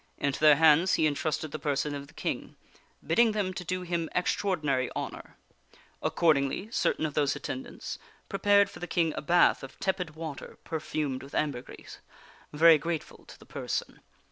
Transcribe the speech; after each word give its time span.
Into 0.17 0.39
their 0.39 0.55
hands 0.55 0.95
he 0.95 1.05
intrusted 1.05 1.51
the 1.51 1.59
person 1.59 1.93
of 1.93 2.07
the 2.07 2.15
King, 2.15 2.55
bidding 3.05 3.33
them 3.33 3.53
to 3.53 3.63
do 3.63 3.83
him 3.83 4.09
extra 4.13 4.49
ordinary 4.49 4.89
honor. 4.95 5.37
Accordingly, 6.01 6.71
certain 6.71 7.05
of 7.05 7.13
those 7.13 7.35
attendants 7.35 7.99
prepared 8.27 8.67
for 8.67 8.79
the 8.79 8.87
King 8.87 9.13
a 9.15 9.21
bath 9.21 9.61
of 9.61 9.79
tepid 9.79 10.15
water 10.15 10.57
perfumed 10.63 11.21
with 11.21 11.35
ambergris, 11.35 11.99
very 12.51 12.79
grateful 12.79 13.25
to 13.27 13.37
the 13.37 13.45
person. 13.45 13.99